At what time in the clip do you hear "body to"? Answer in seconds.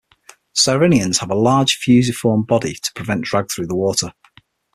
2.41-2.91